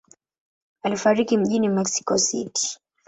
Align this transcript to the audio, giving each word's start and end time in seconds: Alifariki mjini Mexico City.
Alifariki 0.83 1.37
mjini 1.37 1.69
Mexico 1.69 2.17
City. 2.17 2.79